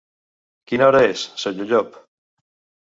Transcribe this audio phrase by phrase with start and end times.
[0.71, 2.03] Quina hora és, senyor Llop?